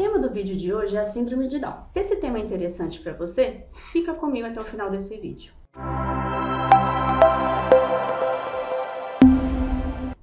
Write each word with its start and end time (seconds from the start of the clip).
tema 0.00 0.18
do 0.18 0.30
vídeo 0.30 0.56
de 0.56 0.72
hoje 0.72 0.96
é 0.96 1.00
a 1.00 1.04
síndrome 1.04 1.46
de 1.46 1.58
Down. 1.58 1.74
Se 1.92 2.00
esse 2.00 2.16
tema 2.16 2.38
é 2.38 2.40
interessante 2.40 2.98
para 3.00 3.12
você, 3.12 3.66
fica 3.92 4.14
comigo 4.14 4.46
até 4.46 4.58
o 4.58 4.64
final 4.64 4.88
desse 4.88 5.14
vídeo. 5.18 5.52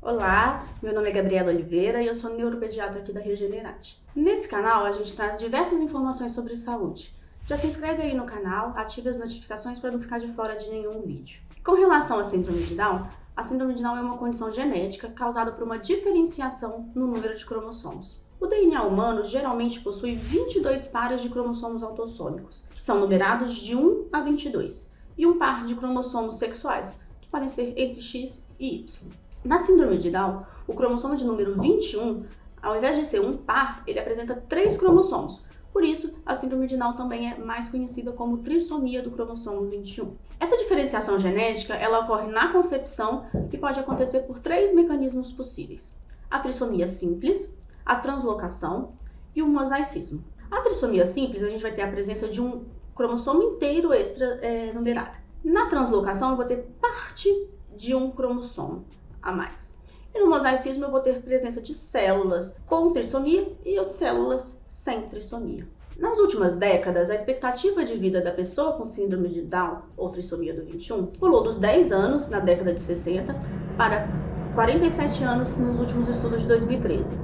Olá, 0.02 0.66
meu 0.82 0.96
nome 0.96 1.10
é 1.10 1.12
Gabriela 1.12 1.52
Oliveira 1.52 2.02
e 2.02 2.08
eu 2.08 2.16
sou 2.16 2.34
neuropediatra 2.34 3.02
aqui 3.02 3.14
da 3.14 3.20
Regenerate. 3.20 4.04
Nesse 4.16 4.48
canal 4.48 4.84
a 4.84 4.92
gente 4.92 5.16
traz 5.16 5.38
diversas 5.38 5.80
informações 5.80 6.32
sobre 6.32 6.58
saúde. 6.58 7.16
Já 7.46 7.56
se 7.56 7.68
inscreve 7.68 8.02
aí 8.02 8.16
no 8.16 8.26
canal, 8.26 8.74
ative 8.76 9.10
as 9.10 9.18
notificações 9.20 9.78
para 9.78 9.92
não 9.92 10.02
ficar 10.02 10.18
de 10.18 10.34
fora 10.34 10.56
de 10.56 10.68
nenhum 10.72 11.04
vídeo. 11.04 11.40
Com 11.64 11.74
relação 11.74 12.18
à 12.18 12.24
síndrome 12.24 12.64
de 12.64 12.74
Down, 12.74 13.08
a 13.36 13.44
síndrome 13.44 13.76
de 13.76 13.84
Down 13.84 13.96
é 13.96 14.02
uma 14.02 14.18
condição 14.18 14.52
genética 14.52 15.08
causada 15.10 15.52
por 15.52 15.64
uma 15.64 15.78
diferenciação 15.78 16.92
no 16.96 17.06
número 17.06 17.38
de 17.38 17.46
cromossomos. 17.46 18.26
O 18.40 18.46
DNA 18.46 18.84
humano 18.84 19.26
geralmente 19.26 19.80
possui 19.80 20.14
22 20.14 20.88
pares 20.90 21.22
de 21.22 21.30
cromossomos 21.30 21.82
autossômicos, 21.82 22.64
que 22.70 22.80
são 22.80 23.00
numerados 23.00 23.56
de 23.56 23.76
1 23.76 24.10
a 24.14 24.22
22, 24.22 24.94
e 25.18 25.26
um 25.26 25.40
par 25.40 25.66
de 25.66 25.74
cromossomos 25.74 26.38
sexuais, 26.38 27.00
que 27.20 27.28
podem 27.30 27.50
ser 27.50 27.74
entre 27.76 28.00
X 28.00 28.48
e 28.60 28.76
Y. 28.76 29.10
Na 29.44 29.58
síndrome 29.58 29.98
de 29.98 30.12
Down, 30.12 30.44
o 30.68 30.74
cromossomo 30.74 31.16
de 31.16 31.26
número 31.26 31.60
21, 31.60 32.26
ao 32.62 32.78
invés 32.78 32.98
de 32.98 33.08
ser 33.08 33.22
um 33.22 33.36
par, 33.36 33.82
ele 33.88 34.00
apresenta 34.00 34.36
três 34.48 34.78
cromossomos. 34.78 35.42
Por 35.74 35.84
isso, 35.84 36.14
a 36.24 36.36
síndrome 36.36 36.68
de 36.68 36.78
Down 36.78 36.94
também 36.94 37.32
é 37.32 37.38
mais 37.40 37.70
conhecida 37.70 38.12
como 38.12 38.40
trissomia 38.40 39.02
do 39.02 39.10
cromossomo 39.10 39.68
21. 39.68 40.16
Essa 40.40 40.58
diferenciação 40.58 41.18
genética, 41.18 41.74
ela 41.74 42.02
ocorre 42.02 42.28
na 42.28 42.52
concepção 42.52 43.26
e 43.52 43.58
pode 43.58 43.80
acontecer 43.80 44.22
por 44.22 44.38
três 44.38 44.76
mecanismos 44.76 45.32
possíveis: 45.32 45.92
a 46.30 46.40
trissomia 46.40 46.88
simples, 46.88 47.57
a 47.88 47.96
translocação 47.96 48.90
e 49.34 49.42
o 49.42 49.48
mosaicismo. 49.48 50.22
A 50.52 50.62
trissomia 50.62 51.06
simples, 51.06 51.42
a 51.42 51.50
gente 51.50 51.62
vai 51.62 51.72
ter 51.72 51.84
a 51.84 51.88
presença 51.88 52.28
de 52.28 52.42
um 52.42 52.66
cromossomo 52.94 53.42
inteiro 53.44 53.94
extra 53.94 54.26
é, 54.42 54.74
numerário. 54.74 55.20
Na 55.44 55.68
translocação, 55.68 56.32
eu 56.32 56.36
vou 56.36 56.46
ter 56.46 56.68
parte 56.82 57.48
de 57.76 57.96
um 57.96 58.12
cromossomo 58.12 58.86
a 59.22 59.32
mais. 59.32 59.74
E 60.14 60.20
no 60.20 60.30
mosaicismo 60.30 60.84
eu 60.84 60.92
vou 60.92 61.00
ter 61.00 61.22
presença 61.22 61.62
de 61.62 61.74
células 61.74 62.60
com 62.66 62.92
trissomia 62.92 63.54
e 63.64 63.82
células 63.86 64.62
sem 64.68 65.04
trissomia. 65.08 65.68
Nas 65.98 66.18
últimas 66.18 66.56
décadas, 66.56 67.10
a 67.10 67.16
expectativa 67.16 67.84
de 67.84 67.96
vida 67.96 68.22
da 68.22 68.32
pessoa 68.32 68.74
com 68.74 68.86
síndrome 68.86 69.30
de 69.30 69.42
Down 69.42 69.82
ou 69.96 70.10
trissomia 70.10 70.54
do 70.54 70.64
21 70.64 71.08
pulou 71.08 71.44
dos 71.44 71.58
10 71.58 71.92
anos 71.92 72.28
na 72.28 72.40
década 72.40 72.74
de 72.74 72.82
60 72.82 73.34
para 73.78 74.08
47 74.56 75.24
anos 75.24 75.56
nos 75.58 75.80
últimos 75.80 76.10
estudos 76.10 76.42
de 76.42 76.48
2013. 76.48 77.18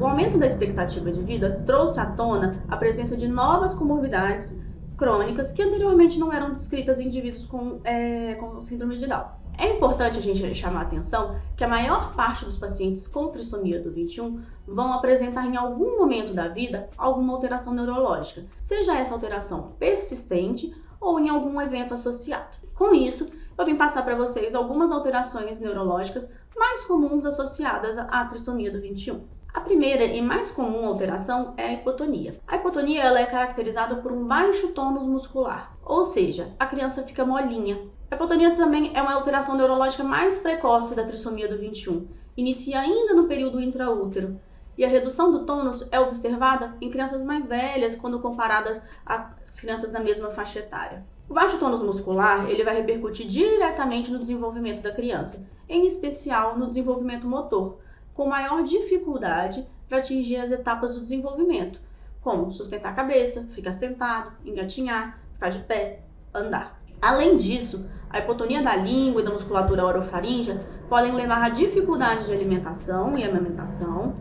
O 0.00 0.06
aumento 0.06 0.38
da 0.38 0.46
expectativa 0.46 1.10
de 1.10 1.20
vida 1.22 1.60
trouxe 1.66 1.98
à 1.98 2.06
tona 2.06 2.62
a 2.68 2.76
presença 2.76 3.16
de 3.16 3.26
novas 3.26 3.74
comorbidades 3.74 4.56
crônicas 4.96 5.50
que 5.50 5.60
anteriormente 5.60 6.20
não 6.20 6.32
eram 6.32 6.52
descritas 6.52 7.00
em 7.00 7.06
indivíduos 7.06 7.44
com, 7.46 7.80
é, 7.82 8.34
com 8.34 8.60
síndrome 8.62 8.96
de 8.96 9.08
Down. 9.08 9.24
É 9.58 9.74
importante 9.74 10.16
a 10.16 10.22
gente 10.22 10.54
chamar 10.54 10.80
a 10.80 10.82
atenção 10.82 11.34
que 11.56 11.64
a 11.64 11.68
maior 11.68 12.14
parte 12.14 12.44
dos 12.44 12.56
pacientes 12.56 13.08
com 13.08 13.26
trissomia 13.26 13.82
do 13.82 13.90
21 13.90 14.40
vão 14.68 14.92
apresentar 14.92 15.44
em 15.46 15.56
algum 15.56 15.98
momento 15.98 16.32
da 16.32 16.46
vida 16.46 16.88
alguma 16.96 17.32
alteração 17.32 17.74
neurológica, 17.74 18.44
seja 18.62 18.96
essa 18.96 19.14
alteração 19.14 19.72
persistente 19.80 20.72
ou 21.00 21.18
em 21.18 21.28
algum 21.28 21.60
evento 21.60 21.92
associado. 21.92 22.56
Com 22.72 22.94
isso, 22.94 23.28
eu 23.58 23.66
vim 23.66 23.74
passar 23.74 24.04
para 24.04 24.14
vocês 24.14 24.54
algumas 24.54 24.92
alterações 24.92 25.58
neurológicas 25.58 26.30
mais 26.56 26.84
comuns 26.84 27.26
associadas 27.26 27.98
à 27.98 28.24
trissomia 28.26 28.70
do 28.70 28.80
21. 28.80 29.37
A 29.58 29.60
primeira 29.60 30.04
e 30.04 30.22
mais 30.22 30.52
comum 30.52 30.86
alteração 30.86 31.52
é 31.56 31.64
a 31.64 31.72
hipotonia. 31.72 32.38
A 32.46 32.54
hipotonia 32.54 33.02
ela 33.02 33.18
é 33.18 33.26
caracterizada 33.26 33.96
por 33.96 34.12
um 34.12 34.24
baixo 34.24 34.68
tônus 34.68 35.02
muscular, 35.02 35.76
ou 35.84 36.04
seja, 36.04 36.54
a 36.60 36.64
criança 36.64 37.02
fica 37.02 37.26
molinha. 37.26 37.76
A 38.08 38.14
hipotonia 38.14 38.54
também 38.54 38.92
é 38.94 39.02
uma 39.02 39.14
alteração 39.14 39.56
neurológica 39.56 40.04
mais 40.04 40.38
precoce 40.38 40.94
da 40.94 41.02
trissomia 41.02 41.48
do 41.48 41.58
21. 41.58 42.06
Inicia 42.36 42.78
ainda 42.78 43.14
no 43.14 43.26
período 43.26 43.60
intraútero. 43.60 44.40
E 44.76 44.84
a 44.84 44.88
redução 44.88 45.32
do 45.32 45.44
tônus 45.44 45.88
é 45.90 45.98
observada 45.98 46.76
em 46.80 46.88
crianças 46.88 47.24
mais 47.24 47.48
velhas 47.48 47.96
quando 47.96 48.20
comparadas 48.20 48.80
às 49.04 49.58
crianças 49.58 49.90
da 49.90 49.98
mesma 49.98 50.30
faixa 50.30 50.60
etária. 50.60 51.04
O 51.28 51.34
baixo 51.34 51.58
tônus 51.58 51.82
muscular 51.82 52.48
ele 52.48 52.62
vai 52.62 52.76
repercutir 52.76 53.26
diretamente 53.26 54.08
no 54.08 54.20
desenvolvimento 54.20 54.82
da 54.82 54.94
criança, 54.94 55.44
em 55.68 55.84
especial 55.84 56.56
no 56.56 56.68
desenvolvimento 56.68 57.26
motor, 57.26 57.80
com 58.18 58.26
maior 58.26 58.64
dificuldade 58.64 59.64
para 59.88 59.98
atingir 59.98 60.38
as 60.38 60.50
etapas 60.50 60.96
do 60.96 61.02
desenvolvimento, 61.02 61.78
como 62.20 62.50
sustentar 62.50 62.90
a 62.90 62.96
cabeça, 62.96 63.46
ficar 63.54 63.70
sentado, 63.70 64.32
engatinhar, 64.44 65.20
ficar 65.34 65.50
de 65.50 65.60
pé, 65.60 66.00
andar. 66.34 66.82
Além 67.00 67.36
disso, 67.36 67.86
a 68.10 68.18
hipotonia 68.18 68.60
da 68.60 68.74
língua 68.74 69.22
e 69.22 69.24
da 69.24 69.30
musculatura 69.30 69.86
orofaríngea 69.86 70.60
podem 70.88 71.14
levar 71.14 71.44
a 71.44 71.48
dificuldade 71.48 72.26
de 72.26 72.32
alimentação 72.32 73.16
e 73.16 73.22
amamentação 73.22 74.12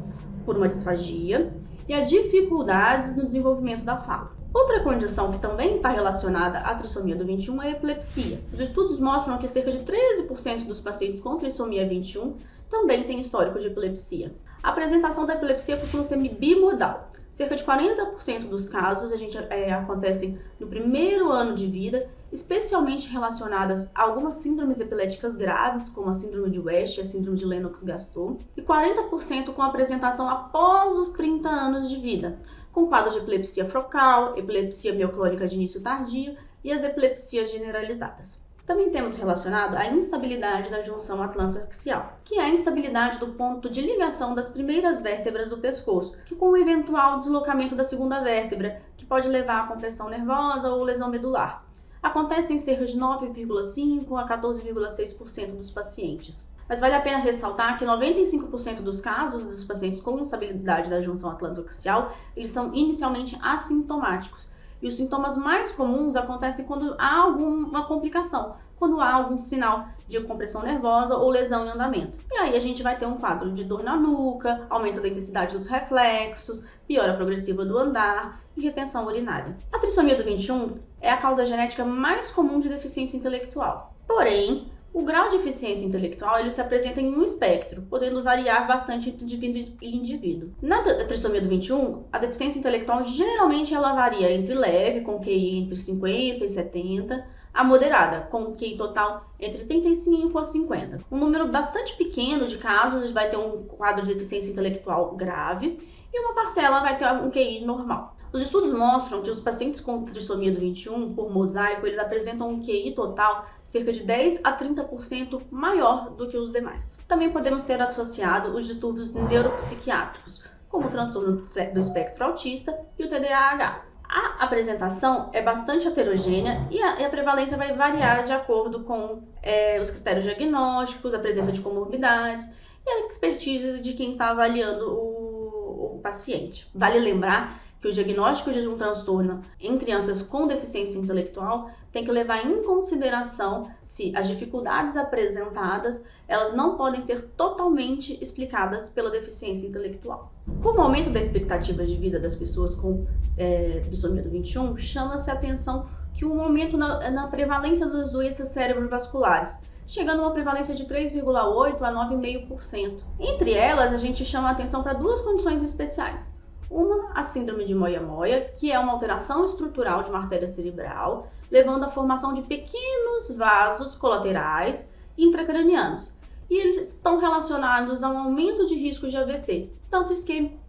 por 0.46 0.58
uma 0.58 0.68
disfagia 0.68 1.52
e 1.88 1.94
a 1.96 2.02
dificuldades 2.02 3.16
no 3.16 3.26
desenvolvimento 3.26 3.84
da 3.84 3.98
fala. 3.98 4.38
Outra 4.54 4.82
condição 4.82 5.32
que 5.32 5.40
também 5.40 5.78
está 5.78 5.90
relacionada 5.90 6.60
à 6.60 6.74
trissomia 6.76 7.16
do 7.16 7.26
21 7.26 7.62
é 7.64 7.68
a 7.68 7.72
epilepsia. 7.72 8.40
Os 8.54 8.60
estudos 8.60 9.00
mostram 9.00 9.38
que 9.40 9.48
cerca 9.48 9.72
de 9.72 9.80
13% 9.80 10.66
dos 10.66 10.80
pacientes 10.80 11.20
com 11.20 11.36
trissomia 11.38 11.88
21 11.88 12.36
também 12.70 13.04
têm 13.04 13.20
histórico 13.20 13.60
de 13.60 13.68
epilepsia. 13.68 14.34
A 14.64 14.70
apresentação 14.70 15.26
da 15.26 15.36
epilepsia 15.36 15.78
costuma 15.78 16.04
ser 16.04 16.18
bimodal. 16.18 17.12
Cerca 17.32 17.56
de 17.56 17.64
40% 17.64 18.50
dos 18.50 18.68
casos 18.68 19.12
a 19.12 19.16
gente 19.16 19.38
é, 19.38 19.72
acontecem 19.72 20.40
no 20.60 20.66
primeiro 20.66 21.32
ano 21.32 21.54
de 21.54 21.68
vida, 21.68 22.10
especialmente 22.32 23.08
relacionadas 23.10 23.92
a 23.94 24.02
algumas 24.02 24.38
síndromes 24.38 24.80
epiléticas 24.80 25.36
graves, 25.36 25.88
como 25.88 26.10
a 26.10 26.16
síndrome 26.16 26.50
de 26.50 26.60
West 26.60 26.98
e 26.98 27.02
a 27.02 27.06
síndrome 27.06 27.38
de 27.38 27.46
Lennox-Gastaut, 27.46 28.44
e 28.58 28.62
40% 28.62 29.54
com 29.54 29.62
apresentação 29.62 30.28
após 30.28 30.96
os 30.96 31.12
30 31.12 31.48
anos 31.48 31.88
de 31.88 31.98
vida, 31.98 32.40
com 32.72 32.88
quadros 32.88 33.14
de 33.14 33.20
epilepsia 33.20 33.66
focal, 33.66 34.36
epilepsia 34.36 34.94
mioclônica 34.94 35.48
de 35.48 35.56
início 35.56 35.82
tardio 35.82 36.36
e 36.64 36.72
as 36.72 36.84
epilepsias 36.84 37.52
generalizadas. 37.52 38.47
Também 38.68 38.90
temos 38.90 39.16
relacionado 39.16 39.76
a 39.76 39.88
instabilidade 39.88 40.70
da 40.70 40.82
junção 40.82 41.24
atlanto-axial, 41.24 42.20
que 42.26 42.38
é 42.38 42.42
a 42.42 42.50
instabilidade 42.50 43.18
do 43.18 43.28
ponto 43.28 43.70
de 43.70 43.80
ligação 43.80 44.36
das 44.36 44.50
primeiras 44.50 45.00
vértebras 45.00 45.52
do 45.52 45.58
pescoço, 45.58 46.14
que 46.26 46.36
com 46.36 46.50
o 46.50 46.58
eventual 46.58 47.18
deslocamento 47.18 47.78
da 47.78 47.86
segunda 47.86 48.20
vértebra, 48.20 48.82
que 48.98 49.06
pode 49.06 49.30
levar 49.30 49.62
a 49.62 49.68
compressão 49.68 50.10
nervosa 50.10 50.70
ou 50.70 50.84
lesão 50.84 51.10
medular. 51.10 51.64
Acontece 52.04 52.54
em 52.54 52.58
cerca 52.58 52.86
de 52.86 53.00
9,5 53.00 54.22
a 54.22 54.28
14,6% 54.28 55.56
dos 55.56 55.72
pacientes. 55.72 56.46
Mas 56.68 56.82
vale 56.82 56.96
a 56.96 57.02
pena 57.02 57.20
ressaltar 57.20 57.80
que 57.80 57.86
95% 57.86 58.82
dos 58.82 59.00
casos 59.00 59.46
dos 59.46 59.64
pacientes 59.64 60.02
com 60.02 60.20
instabilidade 60.20 60.90
da 60.90 61.00
junção 61.00 61.30
atlanto-axial, 61.30 62.12
eles 62.36 62.52
são 62.52 62.74
inicialmente 62.74 63.40
assintomáticos 63.42 64.46
e 64.82 64.88
os 64.88 64.96
sintomas 64.96 65.38
mais 65.38 65.72
comuns 65.72 66.16
acontecem 66.16 66.66
quando 66.66 66.96
há 66.98 67.18
alguma 67.18 67.86
complicação, 67.86 68.56
quando 68.78 69.02
há 69.02 69.14
algum 69.14 69.38
sinal 69.38 69.88
de 70.08 70.20
compressão 70.22 70.62
nervosa 70.62 71.18
ou 71.18 71.30
lesão 71.30 71.66
em 71.66 71.70
andamento. 71.70 72.18
E 72.32 72.38
aí 72.38 72.56
a 72.56 72.60
gente 72.60 72.84
vai 72.84 72.98
ter 72.98 73.06
um 73.06 73.18
quadro 73.18 73.52
de 73.52 73.64
dor 73.64 73.84
na 73.84 73.96
nuca, 73.96 74.66
aumento 74.70 75.02
da 75.02 75.08
intensidade 75.08 75.56
dos 75.56 75.68
reflexos, 75.68 76.64
piora 76.88 77.16
progressiva 77.16 77.66
do 77.66 77.78
andar 77.78 78.42
e 78.56 78.62
retenção 78.62 79.06
urinária. 79.06 79.58
A 79.72 79.80
trissomia 79.80 80.16
do 80.16 80.24
21 80.24 80.78
é 81.02 81.12
a 81.12 81.18
causa 81.18 81.46
genética 81.46 81.84
mais 81.84 82.32
comum 82.32 82.60
de 82.60 82.70
deficiência 82.70 83.18
intelectual. 83.18 83.94
Porém, 84.08 84.72
o 84.98 85.06
grau 85.06 85.30
de 85.30 85.36
eficiência 85.36 85.86
intelectual 85.86 86.40
ele 86.40 86.50
se 86.50 86.60
apresenta 86.60 87.00
em 87.00 87.16
um 87.16 87.24
espectro, 87.24 87.84
podendo 87.84 88.24
variar 88.24 88.68
bastante 88.68 89.10
entre 89.10 89.24
indivíduo 89.26 89.78
e 89.80 89.96
indivíduo. 89.96 90.50
Na 90.60 90.82
trissomia 90.82 91.40
do 91.40 91.48
21, 91.48 92.06
a 92.12 92.18
deficiência 92.18 92.58
intelectual 92.58 93.04
geralmente 93.04 93.76
ela 93.76 93.94
varia 93.94 94.32
entre 94.32 94.56
leve, 94.56 95.02
com 95.02 95.20
QI 95.20 95.60
entre 95.60 95.78
50 95.78 96.44
e 96.44 96.50
70, 96.50 97.28
a 97.54 97.64
moderada, 97.64 98.22
com 98.32 98.56
QI 98.56 98.76
total 98.76 99.30
entre 99.40 99.66
35 99.66 100.36
a 100.36 100.44
50. 100.44 101.00
Um 101.12 101.18
número 101.20 101.48
bastante 101.48 101.96
pequeno 101.96 102.48
de 102.48 102.58
casos 102.58 103.12
vai 103.12 103.30
ter 103.30 103.38
um 103.38 103.68
quadro 103.68 104.04
de 104.04 104.16
deficiência 104.16 104.50
intelectual 104.50 105.16
grave 105.16 105.78
e 106.12 106.20
uma 106.20 106.34
parcela 106.34 106.80
vai 106.80 106.98
ter 106.98 107.06
um 107.14 107.30
QI 107.30 107.64
normal. 107.64 108.17
Os 108.38 108.44
estudos 108.44 108.72
mostram 108.72 109.24
que 109.24 109.32
os 109.32 109.40
pacientes 109.40 109.80
com 109.80 110.06
trissomia 110.06 110.52
do 110.52 110.60
21, 110.60 111.16
por 111.16 111.34
mosaico, 111.34 111.88
eles 111.88 111.98
apresentam 111.98 112.48
um 112.48 112.62
QI 112.62 112.94
total 112.94 113.48
cerca 113.66 113.92
de 113.92 114.04
10 114.04 114.42
a 114.44 114.56
30% 114.56 115.42
maior 115.50 116.12
do 116.12 116.28
que 116.28 116.38
os 116.38 116.52
demais. 116.52 117.00
Também 117.08 117.32
podemos 117.32 117.64
ter 117.64 117.82
associado 117.82 118.56
os 118.56 118.68
distúrbios 118.68 119.12
neuropsiquiátricos, 119.12 120.44
como 120.70 120.86
o 120.86 120.90
transtorno 120.92 121.42
do 121.42 121.80
espectro 121.80 122.26
autista 122.26 122.80
e 123.00 123.06
o 123.06 123.10
TDAH. 123.10 123.86
A 124.08 124.44
apresentação 124.46 125.32
é 125.34 125.42
bastante 125.42 125.88
heterogênea 125.88 126.68
e 126.70 126.80
a, 126.80 127.00
e 127.00 127.06
a 127.06 127.10
prevalência 127.10 127.58
vai 127.58 127.74
variar 127.74 128.24
de 128.24 128.34
acordo 128.34 128.84
com 128.84 129.24
é, 129.42 129.82
os 129.82 129.90
critérios 129.90 130.26
diagnósticos, 130.26 131.16
a 131.16 131.20
presença 131.20 131.52
de 131.52 131.62
comorbidades 131.62 132.48
e 132.86 132.88
a 132.88 133.08
expertise 133.08 133.80
de 133.80 133.94
quem 133.94 134.12
está 134.12 134.30
avaliando 134.30 134.92
o, 134.92 135.96
o 135.96 136.00
paciente. 136.04 136.70
Vale 136.76 137.00
lembrar 137.00 137.66
que 137.82 137.88
o 137.88 137.92
diagnóstico 137.92 138.52
de 138.52 138.68
um 138.68 138.78
transtorno 138.78 139.42
em 139.60 139.78
crianças 139.78 140.22
com 140.22 140.48
deficiência 140.48 140.98
intelectual 140.98 141.70
tem 141.92 142.04
que 142.04 142.12
levar 142.12 142.46
em 142.46 142.64
consideração 142.64 143.70
se 143.86 144.16
as 144.16 144.28
dificuldades 144.28 144.98
apresentadas 144.98 146.04
elas 146.28 146.54
não 146.54 146.76
podem 146.76 147.02
ser 147.02 147.22
totalmente 147.38 148.18
explicadas 148.22 148.90
pela 148.90 149.10
deficiência 149.10 149.68
intelectual. 149.68 150.32
Com 150.62 150.70
o 150.70 150.82
aumento 150.82 151.10
da 151.10 151.20
expectativa 151.20 151.86
de 151.86 151.96
vida 151.96 152.20
das 152.20 152.36
pessoas 152.36 152.76
com 152.76 153.06
é, 153.38 153.82
trissomia 153.86 154.22
do 154.22 154.30
21, 154.30 154.76
chama-se 154.76 155.30
a 155.30 155.34
atenção 155.34 155.88
que 156.14 156.26
um 156.26 156.42
aumento 156.42 156.78
na, 156.78 157.10
na 157.12 157.28
prevalência 157.28 157.86
das 157.86 158.12
doenças 158.12 158.50
cerebrovasculares, 158.50 159.58
chegando 159.86 160.22
a 160.22 160.24
uma 160.24 160.34
prevalência 160.34 160.74
de 160.74 160.86
3,8% 160.86 161.82
a 161.82 161.92
9,5%. 162.10 163.02
Entre 163.20 163.54
elas, 163.54 163.94
a 163.94 163.98
gente 163.98 164.26
chama 164.26 164.50
a 164.50 164.52
atenção 164.52 164.82
para 164.82 164.94
duas 164.94 165.22
condições 165.22 165.62
especiais. 165.64 166.36
Uma, 166.70 167.12
a 167.14 167.24
síndrome 167.24 167.66
de 167.66 167.74
Moya-Moya, 167.74 168.52
que 168.58 168.72
é 168.72 168.80
uma 168.80 168.92
alteração 168.92 169.46
estrutural 169.46 170.04
de 170.04 170.10
uma 170.10 170.20
artéria 170.20 170.48
cerebral, 170.48 171.28
levando 171.50 171.84
à 171.84 171.90
formação 171.90 172.34
de 172.34 172.42
pequenos 172.42 173.32
vasos 173.36 173.96
colaterais 173.96 174.90
intracranianos. 175.18 176.14
E 176.50 176.56
eles 176.56 176.90
estão 176.90 177.20
relacionados 177.20 178.04
a 178.04 178.10
um 178.10 178.18
aumento 178.18 178.66
de 178.66 178.76
risco 178.76 179.08
de 179.08 179.18
AVC, 179.18 179.70
tanto 179.90 180.14
isquêmico 180.14 180.60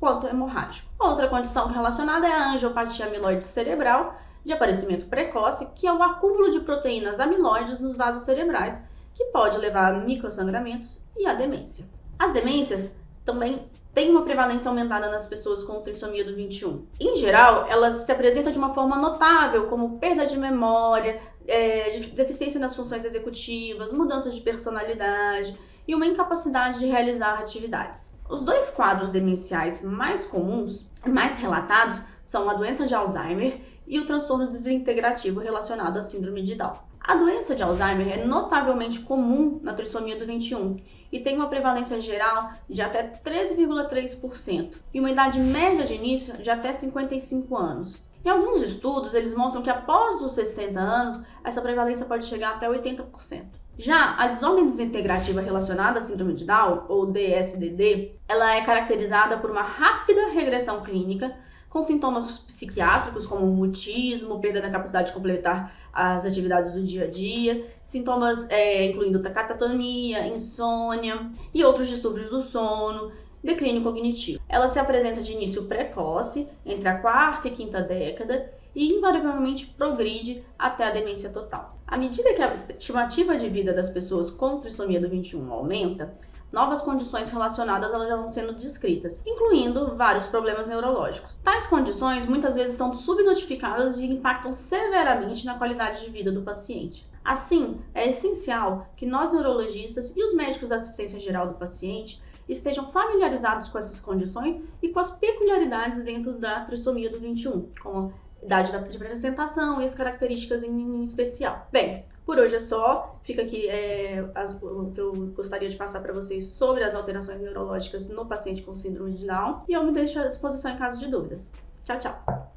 quanto 0.00 0.26
hemorrágico. 0.26 0.88
Outra 0.98 1.28
condição 1.28 1.68
relacionada 1.68 2.26
é 2.26 2.32
a 2.32 2.52
angiopatia 2.52 3.06
amiloide 3.06 3.44
cerebral, 3.44 4.16
de 4.44 4.52
aparecimento 4.52 5.06
precoce, 5.06 5.68
que 5.74 5.86
é 5.86 5.92
o 5.92 6.02
acúmulo 6.02 6.50
de 6.50 6.60
proteínas 6.60 7.20
amiloides 7.20 7.80
nos 7.80 7.96
vasos 7.96 8.22
cerebrais, 8.22 8.82
que 9.14 9.26
pode 9.26 9.58
levar 9.58 9.92
a 9.92 9.98
microsangramentos 9.98 11.02
e 11.16 11.26
a 11.26 11.34
demência. 11.34 11.84
As 12.18 12.32
demências 12.32 12.97
também 13.28 13.68
têm 13.92 14.10
uma 14.10 14.22
prevalência 14.22 14.70
aumentada 14.70 15.10
nas 15.10 15.26
pessoas 15.26 15.62
com 15.62 15.82
trissomia 15.82 16.24
do 16.24 16.34
21. 16.34 16.86
Em 16.98 17.14
geral, 17.16 17.66
elas 17.68 18.00
se 18.00 18.10
apresentam 18.10 18.50
de 18.50 18.56
uma 18.58 18.72
forma 18.72 18.96
notável, 18.96 19.66
como 19.66 19.98
perda 19.98 20.26
de 20.26 20.38
memória, 20.38 21.20
é, 21.46 22.00
deficiência 22.14 22.58
nas 22.58 22.74
funções 22.74 23.04
executivas, 23.04 23.92
mudanças 23.92 24.34
de 24.34 24.40
personalidade 24.40 25.54
e 25.86 25.94
uma 25.94 26.06
incapacidade 26.06 26.78
de 26.78 26.86
realizar 26.86 27.38
atividades. 27.38 28.16
Os 28.30 28.40
dois 28.40 28.70
quadros 28.70 29.10
demenciais 29.10 29.82
mais 29.82 30.24
comuns, 30.24 30.90
mais 31.06 31.38
relatados, 31.38 32.00
são 32.22 32.48
a 32.48 32.54
doença 32.54 32.86
de 32.86 32.94
Alzheimer 32.94 33.60
e 33.86 34.00
o 34.00 34.06
transtorno 34.06 34.48
desintegrativo 34.48 35.40
relacionado 35.40 35.98
à 35.98 36.02
síndrome 36.02 36.42
de 36.42 36.54
Down. 36.54 36.87
A 37.08 37.14
doença 37.14 37.54
de 37.54 37.62
Alzheimer 37.62 38.18
é 38.18 38.22
notavelmente 38.26 39.00
comum 39.00 39.60
na 39.62 39.72
trissomia 39.72 40.18
do 40.18 40.26
21 40.26 40.76
e 41.10 41.18
tem 41.18 41.36
uma 41.36 41.48
prevalência 41.48 41.98
geral 42.02 42.50
de 42.68 42.82
até 42.82 43.02
13,3% 43.02 44.76
e 44.92 45.00
uma 45.00 45.10
idade 45.10 45.40
média 45.40 45.86
de 45.86 45.94
início 45.94 46.34
de 46.34 46.50
até 46.50 46.70
55 46.70 47.56
anos. 47.56 47.96
Em 48.22 48.28
alguns 48.28 48.60
estudos, 48.60 49.14
eles 49.14 49.34
mostram 49.34 49.62
que 49.62 49.70
após 49.70 50.20
os 50.20 50.32
60 50.32 50.78
anos, 50.78 51.24
essa 51.42 51.62
prevalência 51.62 52.04
pode 52.04 52.26
chegar 52.26 52.56
até 52.56 52.68
80%. 52.68 53.46
Já 53.78 54.14
a 54.18 54.28
desordem 54.28 54.66
desintegrativa 54.66 55.40
relacionada 55.40 56.00
à 56.00 56.02
síndrome 56.02 56.34
de 56.34 56.44
Down, 56.44 56.84
ou 56.90 57.06
DSDD, 57.06 58.16
ela 58.28 58.54
é 58.54 58.66
caracterizada 58.66 59.38
por 59.38 59.50
uma 59.50 59.62
rápida 59.62 60.28
regressão 60.28 60.82
clínica, 60.82 61.34
com 61.68 61.82
sintomas 61.82 62.38
psiquiátricos 62.38 63.26
como 63.26 63.46
mutismo, 63.46 64.40
perda 64.40 64.60
da 64.60 64.70
capacidade 64.70 65.08
de 65.08 65.14
completar 65.14 65.74
as 65.92 66.24
atividades 66.24 66.74
do 66.74 66.82
dia 66.82 67.04
a 67.04 67.10
dia, 67.10 67.66
sintomas 67.84 68.48
é, 68.50 68.86
incluindo 68.86 69.20
catatonia, 69.20 70.26
insônia 70.26 71.30
e 71.52 71.64
outros 71.64 71.88
distúrbios 71.88 72.30
do 72.30 72.42
sono, 72.42 73.12
declínio 73.42 73.82
cognitivo. 73.82 74.40
Ela 74.48 74.68
se 74.68 74.78
apresenta 74.78 75.20
de 75.20 75.32
início 75.32 75.64
precoce, 75.64 76.48
entre 76.64 76.88
a 76.88 76.98
quarta 76.98 77.48
e 77.48 77.50
quinta 77.50 77.82
década, 77.82 78.52
e 78.74 78.92
invariavelmente 78.92 79.66
progride 79.66 80.44
até 80.58 80.84
a 80.84 80.90
demência 80.90 81.30
total. 81.30 81.76
À 81.86 81.96
medida 81.96 82.32
que 82.34 82.42
a 82.42 82.54
estimativa 82.54 83.36
de 83.36 83.48
vida 83.48 83.72
das 83.72 83.88
pessoas 83.88 84.30
com 84.30 84.60
trissomia 84.60 85.00
do 85.00 85.08
21 85.08 85.52
aumenta, 85.52 86.14
novas 86.52 86.82
condições 86.82 87.28
relacionadas 87.28 87.92
elas 87.92 88.08
já 88.08 88.16
vão 88.16 88.28
sendo 88.28 88.52
descritas, 88.52 89.22
incluindo 89.26 89.94
vários 89.96 90.26
problemas 90.26 90.66
neurológicos. 90.66 91.38
Tais 91.44 91.66
condições 91.66 92.26
muitas 92.26 92.54
vezes 92.54 92.74
são 92.74 92.92
subnotificadas 92.94 93.98
e 93.98 94.06
impactam 94.06 94.52
severamente 94.52 95.44
na 95.44 95.58
qualidade 95.58 96.04
de 96.04 96.10
vida 96.10 96.32
do 96.32 96.42
paciente. 96.42 97.06
Assim, 97.24 97.80
é 97.94 98.08
essencial 98.08 98.88
que 98.96 99.04
nós 99.04 99.32
neurologistas 99.32 100.14
e 100.16 100.22
os 100.24 100.32
médicos 100.32 100.70
da 100.70 100.76
assistência 100.76 101.20
geral 101.20 101.48
do 101.48 101.54
paciente 101.54 102.22
estejam 102.48 102.90
familiarizados 102.90 103.68
com 103.68 103.76
essas 103.76 104.00
condições 104.00 104.58
e 104.82 104.88
com 104.88 104.98
as 104.98 105.10
peculiaridades 105.10 106.02
dentro 106.02 106.32
da 106.32 106.64
trissomia 106.64 107.10
do 107.10 107.20
21, 107.20 107.68
como 107.82 108.14
idade 108.42 108.70
de 108.70 108.76
apresentação 108.76 109.80
e 109.80 109.84
as 109.84 109.94
características 109.94 110.62
em 110.62 111.02
especial. 111.02 111.66
Bem, 111.72 112.04
por 112.24 112.38
hoje 112.38 112.56
é 112.56 112.60
só. 112.60 113.18
Fica 113.22 113.42
aqui 113.42 113.68
é, 113.68 114.24
as, 114.34 114.52
o 114.62 114.90
que 114.94 115.00
eu 115.00 115.12
gostaria 115.34 115.68
de 115.68 115.76
passar 115.76 116.00
para 116.00 116.12
vocês 116.12 116.44
sobre 116.46 116.84
as 116.84 116.94
alterações 116.94 117.40
neurológicas 117.40 118.08
no 118.08 118.26
paciente 118.26 118.62
com 118.62 118.74
síndrome 118.74 119.12
de 119.12 119.26
Down. 119.26 119.62
E 119.68 119.72
eu 119.72 119.82
me 119.84 119.92
deixo 119.92 120.20
à 120.20 120.26
disposição 120.26 120.72
em 120.72 120.76
caso 120.76 120.98
de 120.98 121.10
dúvidas. 121.10 121.50
Tchau, 121.84 121.98
tchau! 121.98 122.47